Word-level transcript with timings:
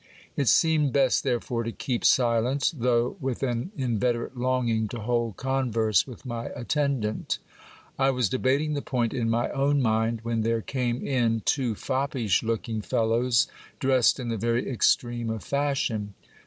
It 0.35 0.47
seemed 0.47 0.93
best 0.93 1.23
therefore 1.23 1.61
to 1.61 1.71
keep 1.71 2.03
silence, 2.03 2.71
though 2.75 3.17
with 3.21 3.43
an 3.43 3.69
inveterate 3.77 4.35
longing 4.35 4.87
to 4.87 4.99
hold 5.01 5.37
converse 5.37 6.07
with 6.07 6.25
my 6.25 6.45
attendant. 6.55 7.37
I 7.99 8.09
was 8.09 8.27
debating 8.27 8.73
the 8.73 8.81
point 8.81 9.13
in 9.13 9.29
my 9.29 9.51
own 9.51 9.79
mind, 9.79 10.21
when 10.23 10.41
there 10.41 10.63
came 10.63 11.05
in 11.05 11.41
two 11.45 11.75
foppish 11.75 12.41
looking 12.41 12.81
fellows, 12.81 13.45
dressed 13.77 14.19
in 14.19 14.29
the 14.29 14.37
very 14.37 14.67
extreme 14.67 15.29
of 15.29 15.43
fashion. 15.43 16.15